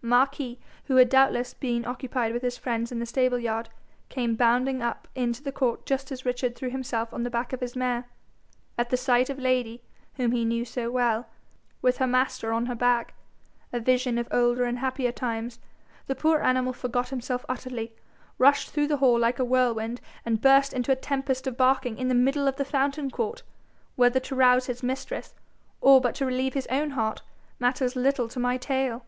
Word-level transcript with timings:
Marquis, 0.00 0.58
who 0.86 0.96
had 0.96 1.10
doubtless 1.10 1.52
been 1.52 1.84
occupied 1.84 2.32
with 2.32 2.40
his 2.40 2.56
friends 2.56 2.90
in 2.90 3.00
the 3.00 3.04
stable 3.04 3.38
yard, 3.38 3.68
came 4.08 4.34
bounding 4.34 4.80
up 4.80 5.06
into 5.14 5.42
the 5.42 5.52
court 5.52 5.84
just 5.84 6.10
as 6.10 6.24
Richard 6.24 6.56
threw 6.56 6.70
himself 6.70 7.12
on 7.12 7.22
the 7.22 7.28
back 7.28 7.52
of 7.52 7.60
his 7.60 7.76
mare. 7.76 8.06
At 8.78 8.88
the 8.88 8.96
sight 8.96 9.28
of 9.28 9.38
Lady, 9.38 9.82
whom 10.14 10.32
he 10.32 10.42
knew 10.46 10.64
so 10.64 10.90
well, 10.90 11.26
with 11.82 11.98
her 11.98 12.06
master 12.06 12.50
on 12.50 12.64
her 12.64 12.74
back, 12.74 13.12
a 13.74 13.78
vision 13.78 14.16
of 14.16 14.26
older 14.30 14.64
and 14.64 14.78
happier 14.78 15.12
times, 15.12 15.58
the 16.06 16.14
poor 16.14 16.40
animal 16.40 16.72
forgot 16.72 17.10
himself 17.10 17.44
utterly, 17.46 17.92
rushed 18.38 18.70
through 18.70 18.86
the 18.86 18.96
hall 19.04 19.18
like 19.18 19.38
a 19.38 19.44
whirlwind, 19.44 20.00
and 20.24 20.40
burst 20.40 20.72
into 20.72 20.92
a 20.92 20.96
tempest 20.96 21.46
of 21.46 21.58
barking 21.58 21.98
in 21.98 22.08
the 22.08 22.14
middle 22.14 22.48
of 22.48 22.56
the 22.56 22.64
fountain 22.64 23.10
court 23.10 23.42
whether 23.96 24.18
to 24.18 24.34
rouse 24.34 24.64
his 24.64 24.82
mistress, 24.82 25.34
or 25.82 26.00
but 26.00 26.14
to 26.14 26.24
relieve 26.24 26.54
his 26.54 26.66
own 26.68 26.92
heart, 26.92 27.20
matters 27.60 27.94
little 27.94 28.28
to 28.30 28.40
my 28.40 28.56
tale. 28.56 29.04